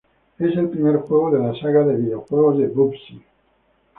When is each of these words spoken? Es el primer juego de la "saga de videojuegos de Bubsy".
Es 0.39 0.57
el 0.57 0.67
primer 0.69 0.97
juego 1.01 1.29
de 1.29 1.37
la 1.37 1.53
"saga 1.59 1.83
de 1.85 1.95
videojuegos 1.95 2.57
de 2.57 2.65
Bubsy". 2.65 3.23